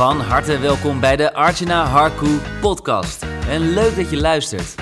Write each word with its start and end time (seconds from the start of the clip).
Van 0.00 0.20
harte 0.20 0.58
welkom 0.58 1.00
bij 1.00 1.16
de 1.16 1.34
Archana 1.34 1.84
Harku 1.84 2.38
podcast. 2.60 3.26
En 3.48 3.72
leuk 3.72 3.96
dat 3.96 4.10
je 4.10 4.16
luistert. 4.16 4.74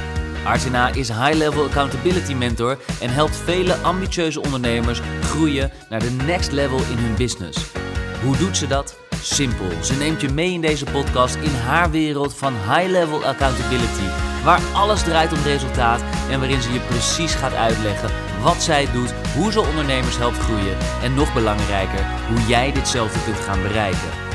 Archana 0.45 0.89
is 0.89 1.09
High 1.09 1.35
Level 1.35 1.65
Accountability 1.65 2.35
Mentor 2.35 2.79
en 3.01 3.11
helpt 3.11 3.37
vele 3.37 3.75
ambitieuze 3.75 4.43
ondernemers 4.43 5.01
groeien 5.23 5.71
naar 5.89 6.01
de 6.01 6.11
next 6.11 6.53
level 6.53 6.79
in 6.79 6.97
hun 6.97 7.15
business. 7.17 7.73
Hoe 8.25 8.37
doet 8.37 8.57
ze 8.57 8.67
dat? 8.67 8.99
Simpel. 9.23 9.67
Ze 9.83 9.95
neemt 9.95 10.21
je 10.21 10.29
mee 10.29 10.53
in 10.53 10.61
deze 10.61 10.85
podcast 10.85 11.35
in 11.35 11.55
haar 11.55 11.91
wereld 11.91 12.35
van 12.35 12.53
High 12.53 12.91
Level 12.91 13.25
Accountability, 13.25 14.09
waar 14.45 14.61
alles 14.75 15.03
draait 15.03 15.33
om 15.33 15.43
resultaat 15.43 16.01
en 16.31 16.39
waarin 16.39 16.63
ze 16.63 16.73
je 16.73 16.81
precies 16.81 17.35
gaat 17.35 17.55
uitleggen 17.55 18.11
wat 18.43 18.63
zij 18.63 18.89
doet, 18.93 19.15
hoe 19.37 19.53
ze 19.53 19.61
ondernemers 19.61 20.19
helpt 20.19 20.39
groeien 20.39 20.77
en 21.03 21.15
nog 21.15 21.35
belangrijker, 21.35 22.05
hoe 22.29 22.47
jij 22.47 22.73
ditzelfde 22.73 23.19
kunt 23.25 23.39
gaan 23.39 23.63
bereiken. 23.63 24.28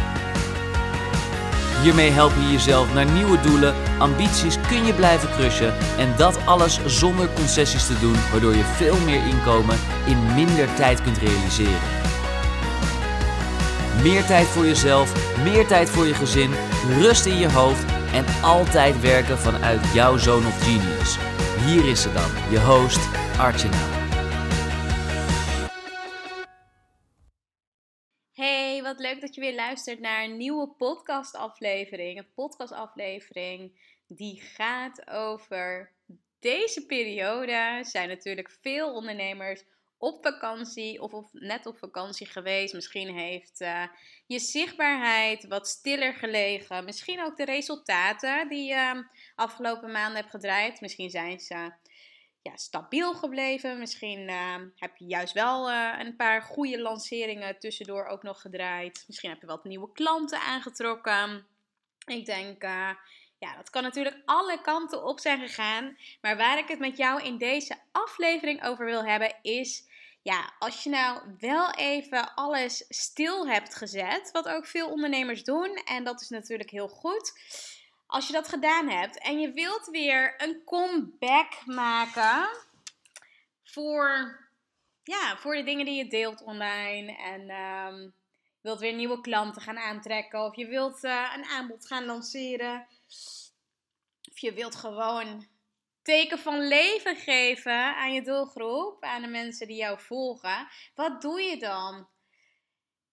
Hiermee 1.84 2.12
help 2.12 2.32
je 2.40 2.52
jezelf 2.52 2.94
naar 2.94 3.06
nieuwe 3.06 3.42
doelen, 3.42 3.74
ambities 4.00 4.58
kun 4.68 4.86
je 4.86 4.94
blijven 4.94 5.30
crushen 5.30 5.74
en 5.98 6.14
dat 6.18 6.46
alles 6.46 6.80
zonder 6.86 7.30
concessies 7.36 7.88
te 7.88 8.00
doen, 8.00 8.16
waardoor 8.32 8.56
je 8.56 8.64
veel 8.64 8.96
meer 9.06 9.28
inkomen 9.28 9.78
in 10.06 10.34
minder 10.36 10.74
tijd 10.76 11.02
kunt 11.02 11.18
realiseren. 11.18 11.80
Meer 14.02 14.26
tijd 14.26 14.48
voor 14.48 14.66
jezelf, 14.66 15.38
meer 15.44 15.68
tijd 15.68 15.90
voor 15.90 16.06
je 16.06 16.14
gezin, 16.14 16.52
rust 17.00 17.26
in 17.26 17.38
je 17.38 17.52
hoofd 17.52 17.86
en 18.14 18.26
altijd 18.42 19.02
werken 19.02 19.38
vanuit 19.38 19.80
jouw 19.94 20.18
zone 20.18 20.48
of 20.48 20.64
genius. 20.64 21.18
Hier 21.66 21.90
is 21.90 22.02
ze 22.02 22.14
dan, 22.14 22.30
je 22.50 22.60
host 22.60 23.00
Archana. 23.38 24.03
Leuk 29.00 29.22
dat 29.22 29.36
je 29.36 29.42
weer 29.42 29.56
luistert 29.56 30.00
naar 30.00 30.24
een 30.24 30.38
nieuwe 30.38 30.68
podcastaflevering. 30.68 32.18
Een 32.18 32.34
podcastaflevering 32.34 33.72
die 34.08 34.42
gaat 34.42 35.10
over 35.10 35.92
deze 36.40 36.86
periode. 36.86 37.80
Zijn 37.82 38.08
natuurlijk 38.08 38.58
veel 38.62 38.94
ondernemers 38.94 39.64
op 39.98 40.24
vakantie 40.24 41.02
of, 41.02 41.14
of 41.14 41.30
net 41.32 41.66
op 41.66 41.78
vakantie 41.78 42.28
geweest. 42.28 42.74
Misschien 42.74 43.18
heeft 43.18 43.62
uh, 43.62 43.84
je 44.28 44.40
zichtbaarheid 44.40 45.48
wat 45.48 45.68
stiller 45.68 46.14
gelegen. 46.14 46.86
Misschien 46.86 47.24
ook 47.24 47.38
de 47.38 47.46
resultaten 47.46 48.50
die 48.50 48.68
je 48.68 49.06
afgelopen 49.36 49.92
maanden 49.92 50.18
hebt 50.18 50.30
gedraaid. 50.30 50.82
Misschien 50.82 51.10
zijn 51.10 51.40
ze 51.40 51.72
ja, 52.44 52.58
stabiel 52.58 53.14
gebleven. 53.14 53.80
Misschien 53.80 54.30
uh, 54.30 54.56
heb 54.76 54.98
je 54.98 55.06
juist 55.06 55.34
wel 55.34 55.70
uh, 55.70 55.94
een 56.00 56.16
paar 56.16 56.42
goede 56.42 56.82
lanceringen 56.82 57.60
tussendoor 57.60 58.06
ook 58.06 58.24
nog 58.24 58.42
gedraaid. 58.42 59.04
Misschien 59.08 59.30
heb 59.30 59.42
je 59.42 59.48
wat 59.48 59.64
nieuwe 59.64 59.92
klanten 59.92 60.40
aangetrokken. 60.40 61.46
Ik 62.06 62.26
denk, 62.26 62.64
uh, 62.64 62.90
ja, 63.40 63.56
dat 63.56 63.70
kan 63.70 63.84
natuurlijk 63.84 64.22
alle 64.26 64.62
kanten 64.62 65.06
op 65.06 65.20
zijn 65.20 65.40
gegaan. 65.40 65.98
Maar 66.22 66.38
waar 66.38 66.58
ik 66.58 66.68
het 66.68 66.80
met 66.80 66.98
jou 66.98 67.24
in 67.24 67.38
deze 67.38 67.76
aflevering 67.92 68.64
over 68.64 68.86
wil 68.86 69.06
hebben 69.06 69.36
is. 69.42 69.92
Ja, 70.22 70.54
als 70.60 70.84
je 70.84 70.90
nou 70.90 71.22
wel 71.40 71.72
even 71.72 72.34
alles 72.34 72.86
stil 72.88 73.48
hebt 73.48 73.76
gezet, 73.76 74.32
wat 74.32 74.48
ook 74.48 74.66
veel 74.66 74.90
ondernemers 74.90 75.44
doen, 75.44 75.76
en 75.76 76.04
dat 76.04 76.22
is 76.22 76.30
natuurlijk 76.30 76.70
heel 76.70 76.88
goed 76.88 77.34
als 78.06 78.28
je 78.28 78.34
dat 78.34 78.48
gedaan 78.48 78.90
hebt 78.90 79.18
en 79.18 79.40
je 79.40 79.52
wilt 79.52 79.88
weer 79.88 80.34
een 80.38 80.62
comeback 80.66 81.66
maken 81.66 82.50
voor, 83.64 84.40
ja, 85.04 85.38
voor 85.38 85.56
de 85.56 85.64
dingen 85.64 85.86
die 85.86 85.96
je 85.96 86.08
deelt 86.08 86.44
online 86.44 87.18
en 87.18 87.50
um, 87.50 88.14
wilt 88.62 88.80
weer 88.80 88.94
nieuwe 88.94 89.22
klanten 89.22 89.62
gaan 89.62 89.78
aantrekken 89.78 90.46
of 90.46 90.56
je 90.56 90.68
wilt 90.68 91.04
uh, 91.04 91.34
een 91.36 91.46
aanbod 91.46 91.88
gaan 91.88 92.06
lanceren 92.06 92.88
of 94.32 94.40
je 94.40 94.54
wilt 94.54 94.76
gewoon 94.76 95.48
teken 96.02 96.40
van 96.40 96.68
leven 96.68 97.16
geven 97.16 97.96
aan 97.96 98.14
je 98.14 98.22
doelgroep, 98.22 99.04
aan 99.04 99.22
de 99.22 99.28
mensen 99.28 99.68
die 99.68 99.78
jou 99.78 100.00
volgen, 100.00 100.68
wat 100.96 101.22
doe 101.22 101.42
je 101.42 101.58
dan? 101.58 102.08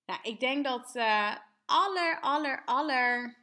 Nou, 0.07 0.21
ik 0.22 0.41
denk 0.41 0.65
dat 0.65 0.95
uh, 0.95 1.37
aller, 1.65 2.21
aller, 2.21 2.62
aller 2.65 3.40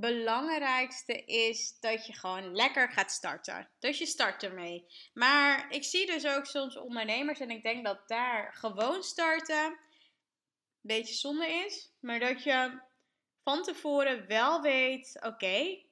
belangrijkste 0.00 1.24
is 1.24 1.78
dat 1.80 2.06
je 2.06 2.12
gewoon 2.12 2.54
lekker 2.54 2.92
gaat 2.92 3.10
starten. 3.10 3.70
Dus 3.78 3.98
je 3.98 4.06
start 4.06 4.42
ermee. 4.42 4.86
Maar 5.12 5.72
ik 5.72 5.84
zie 5.84 6.06
dus 6.06 6.26
ook 6.26 6.46
soms 6.46 6.76
ondernemers 6.76 7.40
en 7.40 7.50
ik 7.50 7.62
denk 7.62 7.84
dat 7.84 8.08
daar 8.08 8.54
gewoon 8.54 9.02
starten 9.02 9.64
een 9.64 9.78
beetje 10.80 11.14
zonde 11.14 11.46
is. 11.46 11.92
Maar 12.00 12.18
dat 12.18 12.42
je 12.42 12.80
van 13.42 13.62
tevoren 13.62 14.26
wel 14.26 14.60
weet: 14.60 15.18
oké, 15.22 15.82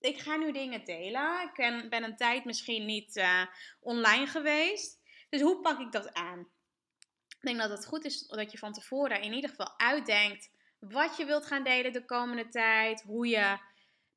ik 0.00 0.18
ga 0.18 0.36
nu 0.36 0.52
dingen 0.52 0.84
delen. 0.84 1.42
Ik 1.42 1.88
ben, 1.88 2.04
een 2.04 2.16
tijd 2.16 2.44
misschien 2.44 2.86
niet 2.86 3.16
uh, 3.16 3.42
online 3.80 4.26
geweest. 4.26 5.00
Dus 5.28 5.40
hoe 5.40 5.60
pak 5.60 5.80
ik 5.80 5.92
dat 5.92 6.12
aan? 6.12 6.48
Ik 7.28 7.52
denk 7.52 7.58
dat 7.58 7.70
het 7.70 7.86
goed 7.86 8.04
is 8.04 8.26
dat 8.26 8.52
je 8.52 8.58
van 8.58 8.72
tevoren 8.72 9.20
in 9.20 9.32
ieder 9.32 9.50
geval 9.50 9.78
uitdenkt 9.78 10.50
wat 10.78 11.16
je 11.16 11.24
wilt 11.24 11.46
gaan 11.46 11.64
delen 11.64 11.92
de 11.92 12.04
komende 12.04 12.48
tijd, 12.48 13.02
hoe 13.02 13.26
je 13.26 13.58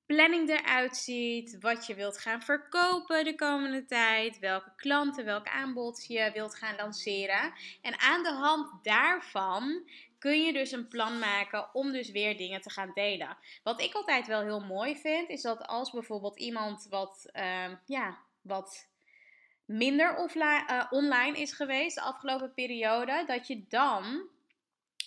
planning 0.06 0.50
eruit 0.50 0.98
ziet, 0.98 1.58
wat 1.60 1.86
je 1.86 1.96
wilt 1.96 2.18
gaan 2.18 2.42
verkopen 2.42 3.24
de 3.24 3.36
komende 3.36 3.86
tijd, 3.86 4.40
welke 4.40 4.72
klanten, 4.76 5.26
welk 5.26 5.48
aanbod 5.48 6.06
je 6.08 6.32
wilt 6.34 6.56
gaan 6.56 6.76
lanceren. 6.76 7.54
En 7.82 8.00
aan 8.00 8.24
de 8.24 8.32
hand 8.32 8.84
daarvan 8.84 9.90
kun 10.20 10.42
je 10.42 10.54
dus 10.54 10.72
een 10.72 10.88
plan 10.88 11.20
maken 11.20 11.74
om 11.74 11.92
dus 11.92 12.12
weer 12.12 12.38
dingen 12.38 12.62
te 12.62 12.70
gaan 12.70 12.92
delen. 12.94 13.38
Wat 13.64 13.82
ik 13.82 13.94
altijd 13.94 14.28
wel 14.28 14.42
heel 14.42 14.60
mooi 14.66 14.98
vind, 14.98 15.30
is 15.30 15.42
dat 15.42 15.68
als 15.68 15.92
bijvoorbeeld 15.92 16.40
iemand 16.40 16.88
wat, 16.90 17.30
uh, 17.34 17.72
ja, 17.86 18.18
wat 18.42 18.88
minder 19.66 20.16
offline, 20.16 20.66
uh, 20.70 20.86
online 20.90 21.38
is 21.38 21.54
geweest 21.54 21.96
de 21.96 22.02
afgelopen 22.02 22.54
periode, 22.54 23.24
dat 23.28 23.48
je 23.48 23.66
dan 23.68 24.28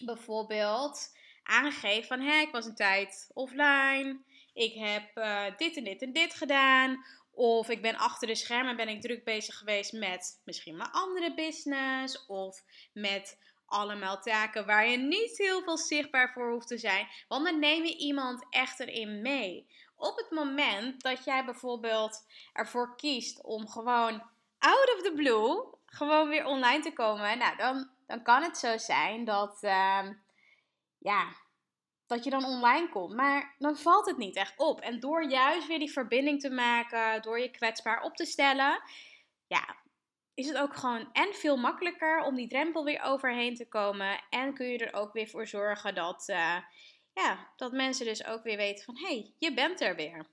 bijvoorbeeld 0.04 1.20
aangeeft 1.42 2.06
van 2.08 2.20
hé, 2.20 2.40
ik 2.40 2.52
was 2.52 2.66
een 2.66 2.74
tijd 2.74 3.30
offline, 3.34 4.20
ik 4.54 4.74
heb 4.74 5.16
uh, 5.16 5.44
dit 5.56 5.76
en 5.76 5.84
dit 5.84 6.02
en 6.02 6.12
dit 6.12 6.34
gedaan. 6.34 7.04
Of 7.34 7.68
ik 7.68 7.82
ben 7.82 7.96
achter 7.96 8.28
de 8.28 8.34
schermen 8.34 8.76
ben 8.76 8.88
ik 8.88 9.00
druk 9.00 9.24
bezig 9.24 9.58
geweest 9.58 9.92
met 9.92 10.40
misschien 10.44 10.76
mijn 10.76 10.90
andere 10.90 11.34
business. 11.34 12.26
Of 12.26 12.64
met 12.92 13.38
allemaal 13.66 14.20
taken 14.20 14.66
waar 14.66 14.88
je 14.88 14.96
niet 14.96 15.38
heel 15.38 15.62
veel 15.62 15.78
zichtbaar 15.78 16.32
voor 16.32 16.52
hoeft 16.52 16.68
te 16.68 16.78
zijn. 16.78 17.08
Want 17.28 17.44
dan 17.44 17.58
neem 17.58 17.84
je 17.84 17.96
iemand 17.96 18.46
echt 18.50 18.80
erin 18.80 19.22
mee. 19.22 19.66
Op 19.96 20.16
het 20.16 20.30
moment 20.30 21.02
dat 21.02 21.24
jij 21.24 21.44
bijvoorbeeld 21.44 22.26
ervoor 22.52 22.96
kiest 22.96 23.42
om 23.42 23.68
gewoon 23.68 24.22
out 24.58 24.94
of 24.94 25.02
the 25.02 25.12
blue 25.14 25.64
gewoon 25.86 26.28
weer 26.28 26.44
online 26.44 26.82
te 26.82 26.92
komen. 26.92 27.38
Nou, 27.38 27.56
dan, 27.56 27.90
dan 28.06 28.22
kan 28.22 28.42
het 28.42 28.58
zo 28.58 28.78
zijn 28.78 29.24
dat, 29.24 29.58
uh, 29.62 30.08
ja, 31.02 31.28
dat 32.06 32.24
je 32.24 32.30
dan 32.30 32.44
online 32.44 32.88
komt. 32.88 33.14
Maar 33.14 33.54
dan 33.58 33.76
valt 33.76 34.06
het 34.06 34.16
niet 34.16 34.36
echt 34.36 34.58
op. 34.58 34.80
En 34.80 35.00
door 35.00 35.24
juist 35.24 35.66
weer 35.66 35.78
die 35.78 35.92
verbinding 35.92 36.40
te 36.40 36.50
maken, 36.50 37.22
door 37.22 37.40
je 37.40 37.50
kwetsbaar 37.50 38.02
op 38.02 38.16
te 38.16 38.24
stellen, 38.24 38.82
ja, 39.46 39.76
is 40.34 40.46
het 40.48 40.56
ook 40.56 40.76
gewoon 40.76 41.12
en 41.12 41.34
veel 41.34 41.56
makkelijker 41.56 42.22
om 42.22 42.36
die 42.36 42.48
drempel 42.48 42.84
weer 42.84 43.02
overheen 43.02 43.54
te 43.54 43.68
komen. 43.68 44.22
En 44.30 44.54
kun 44.54 44.66
je 44.66 44.78
er 44.78 45.00
ook 45.00 45.12
weer 45.12 45.28
voor 45.28 45.46
zorgen 45.46 45.94
dat, 45.94 46.28
uh, 46.28 46.56
ja, 47.12 47.52
dat 47.56 47.72
mensen 47.72 48.06
dus 48.06 48.24
ook 48.24 48.42
weer 48.42 48.56
weten 48.56 48.84
van, 48.84 48.96
hé, 48.96 49.06
hey, 49.06 49.34
je 49.38 49.54
bent 49.54 49.80
er 49.80 49.96
weer. 49.96 50.26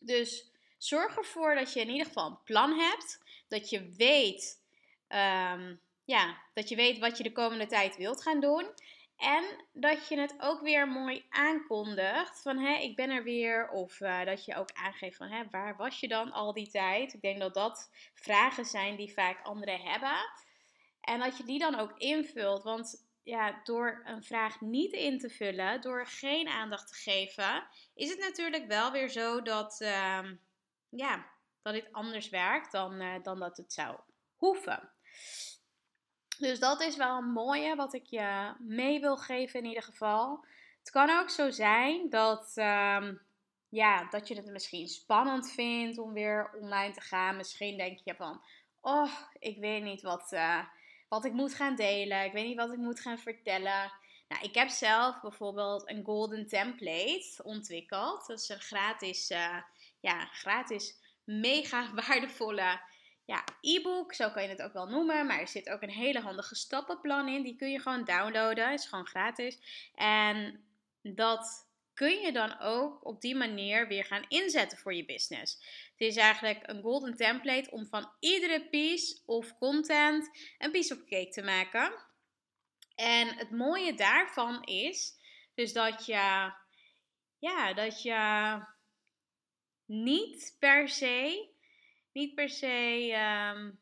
Dus 0.00 0.52
zorg 0.78 1.16
ervoor 1.16 1.54
dat 1.54 1.72
je 1.72 1.80
in 1.80 1.88
ieder 1.88 2.06
geval 2.06 2.26
een 2.26 2.42
plan 2.44 2.78
hebt. 2.78 3.22
Dat 3.48 3.70
je 3.70 3.90
weet, 3.96 4.62
um, 5.08 5.80
ja, 6.04 6.42
dat 6.54 6.68
je 6.68 6.76
weet 6.76 6.98
wat 6.98 7.16
je 7.16 7.22
de 7.22 7.32
komende 7.32 7.66
tijd 7.66 7.96
wilt 7.96 8.22
gaan 8.22 8.40
doen. 8.40 8.66
En 9.20 9.44
dat 9.72 10.08
je 10.08 10.18
het 10.18 10.34
ook 10.38 10.60
weer 10.60 10.88
mooi 10.88 11.26
aankondigt 11.28 12.42
van 12.42 12.58
hé, 12.58 12.74
ik 12.74 12.96
ben 12.96 13.10
er 13.10 13.22
weer. 13.22 13.68
Of 13.70 14.00
uh, 14.00 14.24
dat 14.24 14.44
je 14.44 14.54
ook 14.54 14.72
aangeeft 14.72 15.16
van 15.16 15.28
hé, 15.28 15.44
waar 15.50 15.76
was 15.76 16.00
je 16.00 16.08
dan 16.08 16.32
al 16.32 16.52
die 16.52 16.68
tijd? 16.68 17.14
Ik 17.14 17.20
denk 17.20 17.40
dat 17.40 17.54
dat 17.54 17.90
vragen 18.14 18.64
zijn 18.64 18.96
die 18.96 19.12
vaak 19.12 19.42
anderen 19.42 19.80
hebben. 19.80 20.16
En 21.00 21.20
dat 21.20 21.36
je 21.36 21.44
die 21.44 21.58
dan 21.58 21.74
ook 21.74 21.98
invult. 21.98 22.62
Want 22.62 23.08
ja, 23.22 23.60
door 23.64 24.00
een 24.04 24.22
vraag 24.22 24.60
niet 24.60 24.92
in 24.92 25.18
te 25.18 25.30
vullen, 25.30 25.80
door 25.80 26.06
geen 26.06 26.48
aandacht 26.48 26.88
te 26.88 26.94
geven, 26.94 27.66
is 27.94 28.10
het 28.10 28.18
natuurlijk 28.18 28.66
wel 28.66 28.92
weer 28.92 29.08
zo 29.08 29.42
dat, 29.42 29.80
uh, 29.80 30.30
ja, 30.88 31.30
dat 31.62 31.74
dit 31.74 31.92
anders 31.92 32.28
werkt 32.28 32.72
dan, 32.72 33.00
uh, 33.00 33.22
dan 33.22 33.38
dat 33.38 33.56
het 33.56 33.72
zou 33.72 33.98
hoeven. 34.36 34.92
Dus 36.40 36.58
dat 36.58 36.82
is 36.82 36.96
wel 36.96 37.18
een 37.18 37.32
mooie 37.32 37.76
wat 37.76 37.94
ik 37.94 38.06
je 38.06 38.54
mee 38.58 39.00
wil 39.00 39.16
geven 39.16 39.60
in 39.60 39.66
ieder 39.66 39.82
geval. 39.82 40.44
Het 40.78 40.90
kan 40.90 41.10
ook 41.10 41.30
zo 41.30 41.50
zijn 41.50 42.10
dat, 42.10 42.52
um, 42.56 43.20
ja, 43.68 44.08
dat 44.10 44.28
je 44.28 44.34
het 44.34 44.46
misschien 44.46 44.88
spannend 44.88 45.50
vindt 45.50 45.98
om 45.98 46.12
weer 46.12 46.50
online 46.60 46.94
te 46.94 47.00
gaan. 47.00 47.36
Misschien 47.36 47.76
denk 47.76 47.98
je 48.04 48.14
van, 48.14 48.42
oh, 48.80 49.12
ik 49.38 49.58
weet 49.58 49.82
niet 49.82 50.02
wat, 50.02 50.32
uh, 50.32 50.64
wat 51.08 51.24
ik 51.24 51.32
moet 51.32 51.54
gaan 51.54 51.76
delen. 51.76 52.24
Ik 52.24 52.32
weet 52.32 52.46
niet 52.46 52.56
wat 52.56 52.72
ik 52.72 52.78
moet 52.78 53.00
gaan 53.00 53.18
vertellen. 53.18 53.92
Nou, 54.28 54.42
ik 54.42 54.54
heb 54.54 54.68
zelf 54.68 55.20
bijvoorbeeld 55.20 55.90
een 55.90 56.04
golden 56.04 56.46
template 56.46 57.40
ontwikkeld. 57.42 58.26
Dat 58.26 58.40
is 58.40 58.48
een 58.48 58.60
gratis, 58.60 59.30
uh, 59.30 59.56
ja, 60.00 60.24
gratis 60.24 60.98
mega 61.24 61.90
waardevolle 62.06 62.80
ja, 63.24 63.44
e-book, 63.60 64.14
zo 64.14 64.30
kan 64.30 64.42
je 64.42 64.48
het 64.48 64.62
ook 64.62 64.72
wel 64.72 64.86
noemen. 64.86 65.26
Maar 65.26 65.40
er 65.40 65.48
zit 65.48 65.70
ook 65.70 65.82
een 65.82 65.90
hele 65.90 66.20
handige 66.20 66.54
stappenplan 66.54 67.28
in. 67.28 67.42
Die 67.42 67.56
kun 67.56 67.70
je 67.70 67.80
gewoon 67.80 68.04
downloaden. 68.04 68.72
is 68.72 68.86
gewoon 68.86 69.06
gratis. 69.06 69.58
En 69.94 70.64
dat 71.02 71.68
kun 71.94 72.20
je 72.20 72.32
dan 72.32 72.60
ook 72.60 73.06
op 73.06 73.20
die 73.20 73.34
manier 73.34 73.88
weer 73.88 74.04
gaan 74.04 74.24
inzetten 74.28 74.78
voor 74.78 74.94
je 74.94 75.04
business. 75.04 75.54
Het 75.90 76.08
is 76.08 76.16
eigenlijk 76.16 76.62
een 76.62 76.82
golden 76.82 77.16
template 77.16 77.70
om 77.70 77.86
van 77.86 78.12
iedere 78.18 78.68
piece 78.68 79.22
of 79.26 79.58
content 79.58 80.30
een 80.58 80.70
piece 80.70 80.94
of 80.94 81.04
cake 81.04 81.28
te 81.28 81.42
maken. 81.42 81.92
En 82.94 83.28
het 83.28 83.50
mooie 83.50 83.94
daarvan 83.94 84.62
is 84.62 85.18
dus 85.54 85.72
dat 85.72 86.06
je, 86.06 86.52
ja, 87.38 87.74
dat 87.74 88.02
je 88.02 88.58
niet 89.86 90.56
per 90.58 90.88
se, 90.88 91.48
niet 92.12 92.34
per 92.34 92.48
se, 92.48 93.12
um, 93.54 93.80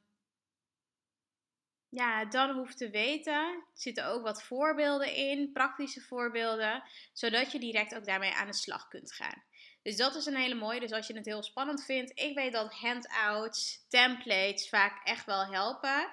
ja, 1.89 2.25
dan 2.25 2.57
hoeft 2.57 2.79
te 2.79 2.91
weten. 2.91 3.35
Er 3.35 3.67
zitten 3.73 4.07
ook 4.07 4.23
wat 4.23 4.43
voorbeelden 4.43 5.15
in, 5.15 5.53
praktische 5.53 6.01
voorbeelden, 6.01 6.83
zodat 7.13 7.53
je 7.53 7.59
direct 7.59 7.95
ook 7.95 8.05
daarmee 8.05 8.33
aan 8.33 8.47
de 8.47 8.55
slag 8.55 8.89
kunt 8.89 9.13
gaan. 9.13 9.43
Dus 9.83 9.97
dat 9.97 10.15
is 10.15 10.27
een 10.27 10.37
hele 10.37 10.55
mooie. 10.55 10.81
Dus 10.81 10.93
als 10.93 11.07
je 11.07 11.15
het 11.15 11.27
heel 11.27 11.43
spannend 11.43 11.85
vindt, 11.85 12.21
ik 12.21 12.35
weet 12.35 12.53
dat 12.53 12.73
handouts, 12.73 13.87
templates 13.89 14.69
vaak 14.69 15.07
echt 15.07 15.25
wel 15.25 15.47
helpen. 15.47 16.11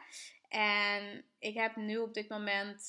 En 0.48 1.26
ik 1.40 1.54
heb 1.54 1.76
nu 1.76 1.98
op 1.98 2.14
dit 2.14 2.30
moment 2.30 2.84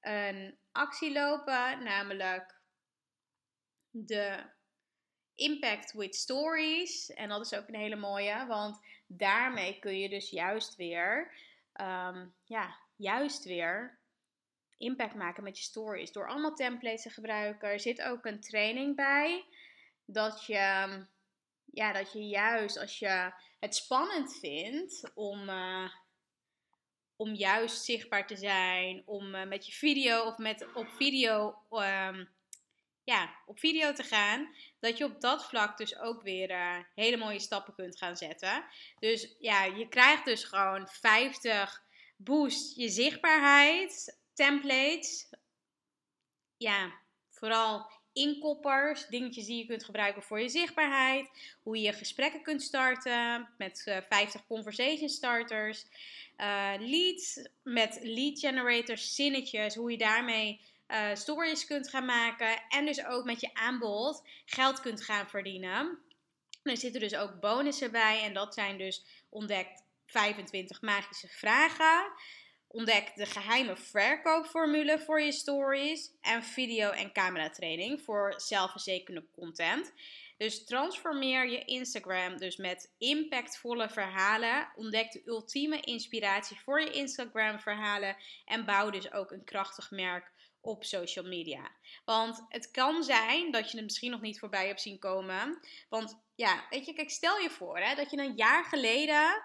een 0.00 0.58
actie 0.72 1.12
lopen, 1.12 1.82
namelijk 1.82 2.60
de 3.90 4.50
Impact 5.40 5.92
with 5.92 6.14
Stories. 6.14 7.10
En 7.10 7.28
dat 7.28 7.40
is 7.40 7.54
ook 7.54 7.68
een 7.68 7.80
hele 7.80 7.96
mooie, 7.96 8.46
want 8.46 8.80
daarmee 9.06 9.78
kun 9.78 9.98
je 9.98 10.08
dus 10.08 10.30
juist 10.30 10.76
weer, 10.76 11.32
ehm, 11.72 12.26
ja, 12.44 12.76
juist 12.96 13.44
weer 13.44 13.98
impact 14.76 15.14
maken 15.14 15.42
met 15.42 15.58
je 15.58 15.64
stories. 15.64 16.12
Door 16.12 16.28
allemaal 16.28 16.54
templates 16.54 17.02
te 17.02 17.10
gebruiken. 17.10 17.68
Er 17.68 17.80
zit 17.80 18.02
ook 18.02 18.24
een 18.24 18.40
training 18.40 18.96
bij 18.96 19.44
dat 20.04 20.44
je, 20.46 21.04
ja, 21.64 21.92
dat 21.92 22.12
je 22.12 22.28
juist 22.28 22.78
als 22.78 22.98
je 22.98 23.32
het 23.58 23.74
spannend 23.74 24.38
vindt 24.38 25.10
om. 25.14 25.48
Uh, 25.48 25.90
om 27.20 27.34
juist 27.34 27.84
zichtbaar 27.84 28.26
te 28.26 28.36
zijn, 28.36 29.02
om 29.06 29.34
uh, 29.34 29.46
met 29.46 29.66
je 29.66 29.72
video 29.72 30.24
of 30.24 30.38
met 30.38 30.66
op 30.74 30.88
video 30.88 31.58
um, 31.70 32.28
ja, 33.04 33.34
op 33.46 33.58
video 33.58 33.92
te 33.92 34.02
gaan, 34.02 34.54
dat 34.80 34.98
je 34.98 35.04
op 35.04 35.20
dat 35.20 35.44
vlak 35.44 35.78
dus 35.78 35.98
ook 35.98 36.22
weer 36.22 36.50
uh, 36.50 36.76
hele 36.94 37.16
mooie 37.16 37.38
stappen 37.38 37.74
kunt 37.74 37.98
gaan 37.98 38.16
zetten. 38.16 38.64
Dus 38.98 39.36
ja, 39.38 39.64
je 39.64 39.88
krijgt 39.88 40.24
dus 40.24 40.44
gewoon 40.44 40.88
50 40.88 41.82
boost 42.16 42.76
je 42.76 42.88
zichtbaarheid 42.88 44.18
templates. 44.34 45.28
Ja, 46.56 46.92
vooral 47.30 47.90
inkoppers, 48.12 49.06
dingetjes 49.06 49.46
die 49.46 49.58
je 49.58 49.66
kunt 49.66 49.84
gebruiken 49.84 50.22
voor 50.22 50.40
je 50.40 50.48
zichtbaarheid, 50.48 51.56
hoe 51.62 51.80
je 51.80 51.92
gesprekken 51.92 52.42
kunt 52.42 52.62
starten 52.62 53.48
met 53.58 53.84
uh, 53.88 53.96
50 54.08 54.46
conversation 54.46 55.08
starters, 55.08 55.86
uh, 56.36 56.72
leads 56.78 57.48
met 57.62 57.98
lead 58.02 58.38
generators, 58.38 59.14
zinnetjes, 59.14 59.74
hoe 59.74 59.90
je 59.90 59.98
daarmee 59.98 60.60
uh, 60.90 61.14
stories 61.14 61.66
kunt 61.66 61.88
gaan 61.88 62.04
maken 62.04 62.62
en 62.68 62.86
dus 62.86 63.04
ook 63.04 63.24
met 63.24 63.40
je 63.40 63.54
aanbod 63.54 64.22
geld 64.44 64.80
kunt 64.80 65.02
gaan 65.02 65.28
verdienen. 65.28 65.98
er 66.62 66.76
zitten 66.76 67.00
dus 67.00 67.14
ook 67.14 67.40
bonussen 67.40 67.90
bij 67.90 68.22
en 68.22 68.34
dat 68.34 68.54
zijn 68.54 68.78
dus 68.78 69.04
ontdekt 69.28 69.82
25 70.06 70.80
magische 70.82 71.28
vragen. 71.28 72.12
Ontdek 72.66 73.12
de 73.14 73.26
geheime 73.26 73.76
verkoopformule 73.76 74.98
voor 74.98 75.20
je 75.20 75.32
stories 75.32 76.10
en 76.20 76.44
video- 76.44 76.90
en 76.90 77.12
cameratraining 77.12 78.00
voor 78.00 78.34
zelfverzekerde 78.36 79.24
content. 79.32 79.92
Dus 80.36 80.64
transformeer 80.64 81.48
je 81.48 81.64
Instagram 81.64 82.36
dus 82.36 82.56
met 82.56 82.92
impactvolle 82.98 83.88
verhalen. 83.88 84.72
Ontdek 84.76 85.12
de 85.12 85.22
ultieme 85.24 85.80
inspiratie 85.80 86.60
voor 86.60 86.80
je 86.80 86.90
Instagram 86.90 87.60
verhalen 87.60 88.16
en 88.44 88.64
bouw 88.64 88.90
dus 88.90 89.12
ook 89.12 89.30
een 89.30 89.44
krachtig 89.44 89.90
merk 89.90 90.32
op 90.60 90.84
social 90.84 91.24
media. 91.24 91.70
Want 92.04 92.44
het 92.48 92.70
kan 92.70 93.02
zijn 93.02 93.50
dat 93.50 93.70
je 93.70 93.76
het 93.76 93.86
misschien 93.86 94.10
nog 94.10 94.20
niet 94.20 94.38
voorbij 94.38 94.66
hebt 94.66 94.80
zien 94.80 94.98
komen. 94.98 95.60
Want 95.88 96.18
ja, 96.34 96.66
weet 96.70 96.86
je, 96.86 96.92
kijk, 96.92 97.10
stel 97.10 97.38
je 97.38 97.50
voor 97.50 97.78
hè, 97.78 97.94
dat 97.94 98.10
je 98.10 98.18
een 98.18 98.36
jaar 98.36 98.64
geleden 98.64 99.42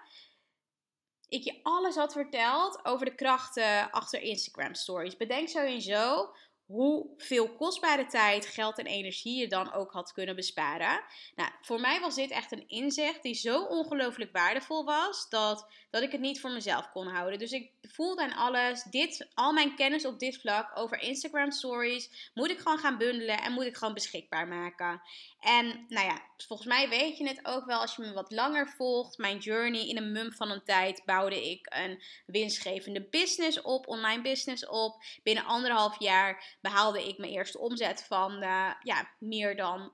ik 1.28 1.44
je 1.44 1.60
alles 1.62 1.94
had 1.94 2.12
verteld 2.12 2.84
over 2.84 3.06
de 3.06 3.14
krachten 3.14 3.90
achter 3.90 4.20
Instagram 4.20 4.74
stories. 4.74 5.16
Bedenk 5.16 5.48
sowieso 5.48 6.34
hoeveel 6.66 7.54
kostbare 7.54 8.06
tijd, 8.06 8.46
geld 8.46 8.78
en 8.78 8.86
energie 8.86 9.40
je 9.40 9.48
dan 9.48 9.72
ook 9.72 9.92
had 9.92 10.12
kunnen 10.12 10.36
besparen. 10.36 11.00
Nou, 11.34 11.50
voor 11.62 11.80
mij 11.80 12.00
was 12.00 12.14
dit 12.14 12.30
echt 12.30 12.52
een 12.52 12.68
inzicht 12.68 13.22
die 13.22 13.34
zo 13.34 13.62
ongelooflijk 13.62 14.32
waardevol 14.32 14.84
was 14.84 15.28
dat, 15.28 15.66
dat 15.90 16.02
ik 16.02 16.12
het 16.12 16.20
niet 16.20 16.40
voor 16.40 16.50
mezelf 16.50 16.90
kon 16.90 17.06
houden. 17.06 17.38
Dus 17.38 17.52
ik 17.52 17.70
voelde 17.82 18.22
aan 18.22 18.36
alles, 18.36 18.82
dit, 18.82 19.28
al 19.34 19.52
mijn 19.52 19.74
kennis 19.76 20.06
op 20.06 20.18
dit 20.18 20.40
vlak 20.40 20.78
over 20.78 21.00
Instagram 21.00 21.50
stories, 21.50 22.30
moet 22.34 22.50
ik 22.50 22.58
gewoon 22.58 22.78
gaan 22.78 22.98
bundelen 22.98 23.42
en 23.42 23.52
moet 23.52 23.64
ik 23.64 23.76
gewoon 23.76 23.94
beschikbaar 23.94 24.48
maken. 24.48 25.02
En 25.40 25.84
nou 25.88 26.06
ja, 26.06 26.22
volgens 26.36 26.68
mij 26.68 26.88
weet 26.88 27.18
je 27.18 27.28
het 27.28 27.40
ook 27.42 27.64
wel 27.64 27.80
als 27.80 27.96
je 27.96 28.02
me 28.02 28.12
wat 28.12 28.30
langer 28.30 28.68
volgt. 28.68 29.18
Mijn 29.18 29.38
journey 29.38 29.88
in 29.88 29.96
een 29.96 30.12
mum 30.12 30.32
van 30.32 30.50
een 30.50 30.64
tijd 30.64 31.02
bouwde 31.04 31.50
ik 31.50 31.66
een 31.68 32.02
winstgevende 32.26 33.02
business 33.02 33.62
op, 33.62 33.88
online 33.88 34.22
business 34.22 34.66
op. 34.66 35.02
Binnen 35.22 35.44
anderhalf 35.44 36.00
jaar 36.00 36.55
behaalde 36.68 37.08
ik 37.08 37.18
mijn 37.18 37.32
eerste 37.32 37.58
omzet 37.58 38.04
van 38.08 38.32
uh, 38.42 38.70
ja, 38.82 39.10
meer 39.18 39.56
dan 39.56 39.92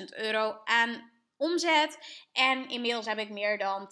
100.000 0.00 0.04
euro 0.16 0.60
aan 0.64 1.12
omzet. 1.36 1.98
En 2.32 2.68
inmiddels 2.68 3.06
heb 3.06 3.18
ik 3.18 3.30
meer 3.30 3.58
dan 3.58 3.88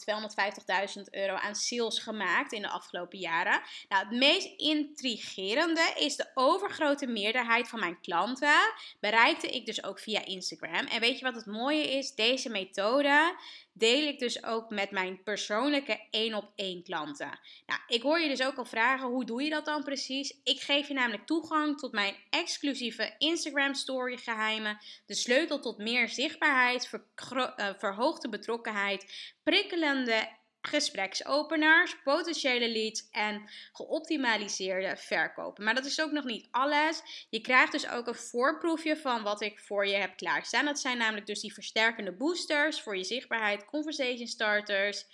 250.000 0.97 1.03
euro 1.11 1.35
aan 1.35 1.55
sales 1.55 1.99
gemaakt 1.99 2.53
in 2.53 2.63
de 2.63 2.69
afgelopen 2.69 3.19
jaren. 3.19 3.63
Nou, 3.89 4.09
het 4.09 4.19
meest 4.19 4.49
intrigerende 4.57 5.93
is 5.99 6.17
de 6.17 6.31
overgrote 6.35 7.07
meerderheid 7.07 7.69
van 7.69 7.81
mijn 7.81 8.01
klanten 8.01 8.73
bereikte 9.01 9.49
ik 9.49 9.67
dus 9.67 9.85
ook 9.85 9.99
via 9.99 10.25
Instagram. 10.25 10.87
En 10.87 11.01
weet 11.01 11.19
je 11.19 11.25
wat 11.25 11.35
het 11.35 11.47
mooie 11.47 11.91
is? 11.91 12.15
Deze 12.15 12.49
methode 12.49 13.37
deel 13.73 14.07
ik 14.07 14.19
dus 14.19 14.45
ook 14.45 14.71
met 14.71 14.91
mijn 14.91 15.23
persoonlijke 15.23 16.07
1 16.11 16.35
op 16.35 16.53
1 16.55 16.83
klanten. 16.83 17.39
Nou, 17.67 17.81
ik 17.87 18.03
hoor 18.03 18.21
je 18.21 18.29
dus 18.29 18.43
ook 18.43 18.57
al 18.57 18.65
vragen, 18.65 19.09
hoe 19.09 19.25
doe 19.25 19.43
je 19.43 19.51
dat 19.51 19.65
dan 19.65 19.83
precies? 19.83 20.41
Ik 20.45 20.61
geef 20.61 20.89
je 20.89 20.95
namelijk 20.95 21.27
toegang 21.27 21.79
tot 21.79 21.93
mijn 21.93 22.15
exclusieve 22.31 23.15
Instagram 23.19 23.75
story 23.75 24.17
geheimen, 24.17 24.79
de 25.07 25.15
sleutel 25.15 25.61
tot 25.61 25.79
meer 25.79 26.09
zichtbaarheid, 26.09 26.91
uh, 27.33 27.71
verhoogde 27.79 28.29
betrokkenheid, 28.29 29.33
prikkelende 29.43 30.41
gespreksopeners, 30.63 31.97
potentiële 32.03 32.69
leads 32.69 33.09
en 33.11 33.51
geoptimaliseerde 33.73 34.97
verkopen. 34.97 35.65
Maar 35.65 35.75
dat 35.75 35.85
is 35.85 36.01
ook 36.01 36.11
nog 36.11 36.25
niet 36.25 36.49
alles. 36.51 37.27
Je 37.31 37.41
krijgt 37.41 37.73
dus 37.73 37.89
ook 37.89 38.07
een 38.07 38.15
voorproefje 38.15 38.97
van 38.97 39.23
wat 39.23 39.41
ik 39.41 39.59
voor 39.59 39.87
je 39.87 39.95
heb 39.95 40.17
klaarstaan. 40.17 40.65
Dat 40.65 40.81
zijn 40.81 40.99
namelijk 40.99 41.27
dus 41.27 41.41
die 41.41 41.55
versterkende 41.55 42.13
boosters 42.13 42.81
voor 42.81 42.97
je 42.97 43.05
zichtbaarheid, 43.05 43.65
conversation 43.65 44.27
starters, 44.27 45.07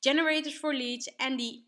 generators 0.00 0.58
voor 0.58 0.74
leads 0.74 1.14
en 1.16 1.36
die 1.36 1.66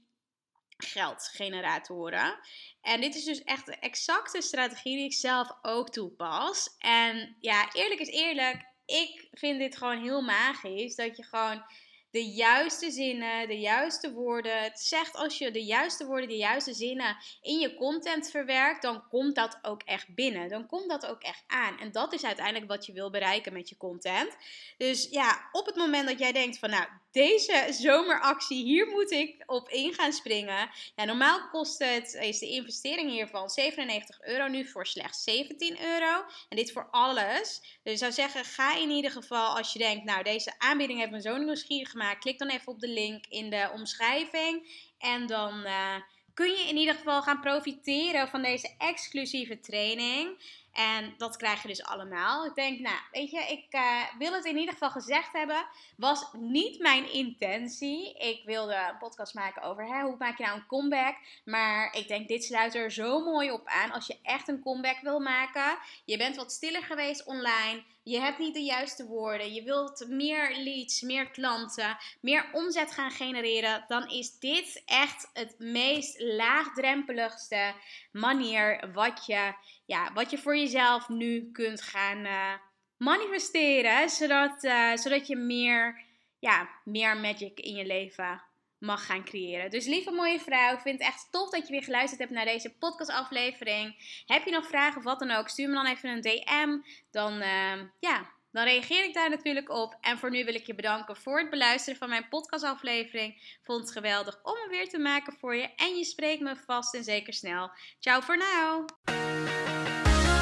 geldgeneratoren. 0.77 2.39
En 2.83 3.01
dit 3.01 3.15
is 3.15 3.25
dus 3.25 3.45
echt 3.45 3.67
de 3.67 3.77
exacte 3.77 4.43
strategie 4.43 4.97
die 4.97 5.05
ik 5.05 5.13
zelf 5.13 5.53
ook 5.63 5.91
toepas. 5.91 6.77
En 6.79 7.37
ja, 7.41 7.73
eerlijk 7.73 8.01
is 8.01 8.11
eerlijk, 8.11 8.65
ik 8.87 9.29
vind 9.33 9.59
dit 9.59 9.77
gewoon 9.77 10.03
heel 10.03 10.21
magisch 10.21 10.95
dat 10.95 11.17
je 11.17 11.25
gewoon 11.25 11.65
de 12.11 12.25
juiste 12.25 12.90
zinnen, 12.90 13.49
de 13.49 13.59
juiste 13.59 14.12
woorden. 14.12 14.62
Het 14.62 14.81
zegt 14.81 15.14
als 15.14 15.38
je 15.38 15.50
de 15.50 15.64
juiste 15.64 16.07
woorden, 16.07 16.29
de 16.29 16.37
juiste 16.37 16.75
zinnen 16.75 17.17
in 17.43 17.59
je 17.59 17.75
content 17.75 18.31
verwerkt, 18.31 18.83
dan 18.83 19.09
komt 19.09 19.35
dat 19.35 19.59
ook 19.62 19.83
echt 19.83 20.14
binnen. 20.14 20.49
Dan 20.49 20.67
komt 20.67 20.88
dat 20.88 21.07
ook 21.07 21.23
echt 21.23 21.43
aan. 21.47 21.79
En 21.79 21.93
dat 21.93 22.12
is 22.12 22.25
uiteindelijk 22.25 22.69
wat 22.69 22.87
je 22.87 22.93
wil 22.93 23.11
bereiken 23.11 23.52
met 23.52 23.69
je 23.69 23.76
content. 23.76 24.37
Dus 24.76 25.09
ja, 25.11 25.49
op 25.52 25.67
het 25.67 25.76
moment 25.76 26.09
dat 26.09 26.19
jij 26.19 26.33
denkt 26.33 26.59
van 26.59 26.71
nou, 26.71 26.85
deze 27.12 27.67
zomeractie, 27.71 28.64
hier 28.64 28.87
moet 28.87 29.11
ik 29.11 29.43
op 29.47 29.69
in 29.69 29.95
gaan 29.95 30.12
springen. 30.12 30.71
Ja, 30.97 31.05
normaal 31.05 31.49
kost 31.49 31.79
het, 31.79 32.14
is 32.14 32.38
de 32.38 32.49
investering 32.49 33.11
hiervan 33.11 33.50
97 33.50 34.21
euro, 34.23 34.47
nu 34.47 34.64
voor 34.67 34.87
slechts 34.87 35.23
17 35.23 35.83
euro. 35.83 36.25
En 36.49 36.57
dit 36.57 36.73
voor 36.73 36.88
alles. 36.90 37.61
Dus 37.83 37.93
ik 37.93 37.99
zou 37.99 38.12
zeggen, 38.12 38.45
ga 38.45 38.76
in 38.76 38.90
ieder 38.90 39.11
geval 39.11 39.57
als 39.57 39.73
je 39.73 39.79
denkt, 39.79 40.05
nou 40.05 40.23
deze 40.23 40.52
aanbieding 40.59 40.99
heeft 40.99 41.11
me 41.11 41.21
zo 41.21 41.37
nieuwsgierig 41.37 41.90
gemaakt. 41.90 42.00
Klik 42.19 42.38
dan 42.38 42.49
even 42.49 42.73
op 42.73 42.80
de 42.80 42.88
link 42.88 43.26
in 43.26 43.50
de 43.50 43.71
omschrijving. 43.75 44.87
En 44.99 45.26
dan 45.26 45.66
uh, 45.66 45.97
kun 46.35 46.50
je 46.50 46.69
in 46.69 46.76
ieder 46.76 46.95
geval 46.95 47.23
gaan 47.23 47.40
profiteren 47.40 48.28
van 48.28 48.42
deze 48.42 48.75
exclusieve 48.78 49.61
training. 49.61 50.38
En 50.73 51.14
dat 51.16 51.37
krijg 51.37 51.62
je 51.62 51.69
dus 51.69 51.85
allemaal. 51.85 52.47
Ik 52.47 52.54
denk, 52.54 52.80
nou, 52.80 52.97
weet 53.11 53.30
je, 53.30 53.40
ik 53.40 53.75
uh, 53.75 54.02
wil 54.19 54.33
het 54.33 54.45
in 54.45 54.57
ieder 54.57 54.73
geval 54.73 54.90
gezegd 54.90 55.33
hebben. 55.33 55.66
Was 55.97 56.26
niet 56.33 56.78
mijn 56.78 57.12
intentie. 57.12 58.14
Ik 58.19 58.42
wilde 58.45 58.75
een 58.75 58.99
podcast 58.99 59.35
maken 59.35 59.62
over 59.62 59.87
hè, 59.87 60.02
hoe 60.02 60.16
maak 60.19 60.38
je 60.38 60.45
nou 60.45 60.57
een 60.57 60.66
comeback. 60.66 61.16
Maar 61.45 61.97
ik 61.97 62.09
denk, 62.09 62.28
dit 62.28 62.45
sluit 62.45 62.75
er 62.75 62.92
zo 62.92 63.25
mooi 63.25 63.50
op 63.50 63.66
aan. 63.66 63.92
Als 63.92 64.07
je 64.07 64.19
echt 64.23 64.49
een 64.49 64.62
comeback 64.62 65.00
wil 65.00 65.21
maken. 65.21 65.78
Je 66.04 66.16
bent 66.16 66.37
wat 66.37 66.52
stiller 66.52 66.83
geweest 66.83 67.25
online. 67.25 67.85
Je 68.02 68.21
hebt 68.21 68.38
niet 68.38 68.54
de 68.54 68.62
juiste 68.62 69.07
woorden. 69.07 69.52
Je 69.52 69.62
wilt 69.62 70.09
meer 70.09 70.57
leads, 70.57 71.00
meer 71.00 71.30
klanten, 71.30 71.97
meer 72.21 72.50
omzet 72.52 72.92
gaan 72.92 73.11
genereren. 73.11 73.85
Dan 73.87 74.09
is 74.09 74.38
dit 74.38 74.83
echt 74.87 75.30
het 75.33 75.54
meest 75.59 76.21
laagdrempeligste 76.21 77.75
manier 78.12 78.92
wat 78.92 79.26
je, 79.26 79.54
ja, 79.87 80.12
wat 80.12 80.30
je 80.30 80.38
voor 80.38 80.57
jezelf 80.57 81.09
nu 81.09 81.50
kunt 81.52 81.83
gaan 81.83 82.25
uh, 82.25 82.52
manifesteren. 82.97 84.11
Zodat, 84.11 84.64
uh, 84.64 84.97
zodat 84.97 85.26
je 85.26 85.37
meer, 85.37 86.04
ja, 86.38 86.69
meer 86.85 87.16
magic 87.16 87.61
in 87.61 87.75
je 87.75 87.87
leven 87.87 88.49
mag 88.81 89.07
gaan 89.07 89.25
creëren. 89.25 89.71
Dus 89.71 89.87
lieve 89.87 90.11
mooie 90.11 90.41
vrouw, 90.41 90.75
ik 90.75 90.81
vind 90.81 90.99
het 90.99 91.09
echt 91.09 91.29
tof 91.31 91.51
dat 91.51 91.67
je 91.67 91.73
weer 91.73 91.83
geluisterd 91.83 92.21
hebt 92.21 92.33
naar 92.33 92.45
deze 92.45 92.77
podcastaflevering. 92.79 93.95
Heb 94.27 94.45
je 94.45 94.51
nog 94.51 94.67
vragen 94.67 94.99
of 94.99 95.05
wat 95.05 95.19
dan 95.19 95.31
ook, 95.31 95.49
stuur 95.49 95.69
me 95.69 95.75
dan 95.75 95.87
even 95.87 96.11
een 96.11 96.21
DM. 96.21 96.79
Dan, 97.11 97.33
uh, 97.33 97.83
ja, 98.01 98.31
dan 98.53 98.65
reageer 98.65 99.05
ik 99.05 99.15
daar 99.15 99.31
natuurlijk 99.31 99.71
op. 99.71 99.97
En 100.01 100.19
voor 100.19 100.31
nu 100.31 100.45
wil 100.45 100.55
ik 100.55 100.67
je 100.67 100.75
bedanken 100.75 101.17
voor 101.17 101.39
het 101.39 101.51
beluisteren 101.51 101.99
van 101.99 102.09
mijn 102.09 102.29
podcastaflevering. 102.29 103.59
Vond 103.63 103.81
het 103.81 103.93
geweldig 103.93 104.39
om 104.43 104.55
hem 104.55 104.69
weer 104.71 104.89
te 104.89 104.99
maken 104.99 105.33
voor 105.41 105.57
je. 105.57 105.69
En 105.77 105.97
je 105.97 106.05
spreekt 106.05 106.41
me 106.41 106.57
vast 106.67 106.95
en 106.95 107.05
zeker 107.05 107.33
snel. 107.33 107.71
Ciao 107.99 108.21
voor 108.21 108.37
nu. 108.37 108.85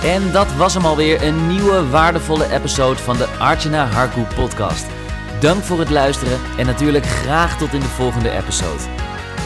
En 0.03 0.33
dat 0.33 0.55
was 0.55 0.75
hem 0.75 0.85
alweer, 0.85 1.23
een 1.23 1.47
nieuwe 1.47 1.89
waardevolle 1.89 2.53
episode 2.53 2.99
van 2.99 3.17
de 3.17 3.27
Archana 3.27 3.87
Harku 3.87 4.23
podcast. 4.35 4.98
Dank 5.41 5.63
voor 5.63 5.79
het 5.79 5.91
luisteren 5.91 6.39
en 6.59 6.67
natuurlijk 6.67 7.07
graag 7.07 7.59
tot 7.59 7.73
in 7.73 7.81
de 7.81 7.87
volgende 7.87 8.31
episode. 8.31 8.83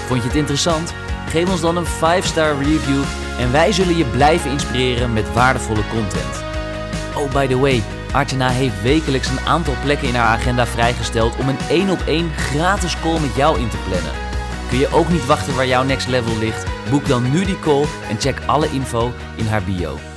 Vond 0.07 0.23
je 0.23 0.29
het 0.29 0.37
interessant? 0.37 0.95
Geef 1.29 1.51
ons 1.51 1.61
dan 1.61 1.77
een 1.77 1.87
5-star 1.87 2.59
review 2.59 3.03
en 3.39 3.53
wij 3.53 3.73
zullen 3.73 3.97
je 3.97 4.05
blijven 4.05 4.51
inspireren 4.51 5.13
met 5.13 5.33
waardevolle 5.33 5.89
content. 5.89 6.45
Oh, 7.17 7.33
by 7.33 7.47
the 7.47 7.59
way, 7.59 7.83
Artena 8.13 8.49
heeft 8.49 8.83
wekelijks 8.83 9.29
een 9.29 9.47
aantal 9.47 9.75
plekken 9.83 10.09
in 10.09 10.15
haar 10.15 10.39
agenda 10.39 10.67
vrijgesteld 10.67 11.37
om 11.37 11.49
een 11.49 11.59
1 11.69 11.91
op 11.91 12.01
1 12.07 12.31
gratis 12.37 13.01
call 13.01 13.21
met 13.21 13.35
jou 13.35 13.61
in 13.61 13.69
te 13.69 13.79
plannen. 13.89 14.13
Kun 14.69 14.79
je 14.79 14.93
ook 14.93 15.09
niet 15.09 15.27
wachten 15.27 15.55
waar 15.55 15.67
jouw 15.67 15.83
next 15.83 16.09
level 16.09 16.39
ligt? 16.39 16.67
Boek 16.91 17.07
dan 17.07 17.31
nu 17.31 17.45
die 17.45 17.59
call 17.59 17.85
en 18.09 18.21
check 18.21 18.41
alle 18.47 18.71
info 18.71 19.13
in 19.37 19.47
haar 19.47 19.63
bio. 19.63 20.12